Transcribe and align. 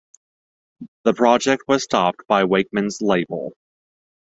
The 1.03 1.13
project 1.13 1.65
was 1.67 1.83
stopped 1.83 2.25
by 2.27 2.45
Wakeman's 2.45 3.03
label. 3.03 3.53